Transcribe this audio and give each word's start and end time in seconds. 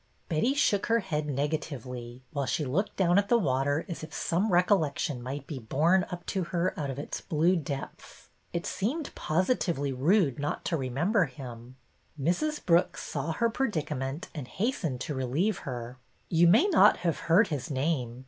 Betty 0.29 0.55
shook 0.55 0.87
her 0.87 1.01
head 1.01 1.27
negatively, 1.27 2.23
while 2.33 2.47
she 2.47 2.65
looked 2.65 2.95
down 2.97 3.19
at 3.19 3.29
the 3.29 3.37
water 3.37 3.85
as 3.87 4.03
if 4.03 4.11
some 4.15 4.51
recollec 4.51 4.97
tion 4.97 5.21
might 5.21 5.45
be 5.45 5.59
borne 5.59 6.07
up 6.09 6.25
to 6.25 6.45
her 6.45 6.73
out 6.75 6.89
of 6.89 6.97
its 6.97 7.21
blue 7.21 7.55
depths. 7.55 8.27
It 8.51 8.65
seemed 8.65 9.13
positively 9.13 9.93
rude 9.93 10.39
not 10.39 10.65
to 10.65 10.75
re 10.77 10.89
member 10.89 11.25
him. 11.25 11.75
Mrs. 12.19 12.65
Brooks 12.65 13.03
saw 13.03 13.33
her 13.33 13.47
predicament 13.51 14.29
and 14.33 14.47
hastened 14.47 15.01
to 15.01 15.13
relieve 15.13 15.59
her.'' 15.69 15.99
You 16.31 16.47
may 16.47 16.65
not 16.65 16.97
have 17.05 17.19
heard 17.29 17.49
his 17.49 17.69
name. 17.69 18.19